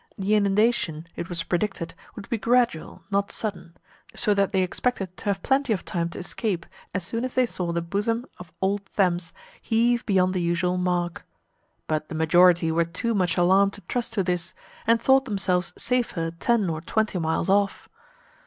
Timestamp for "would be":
2.15-2.39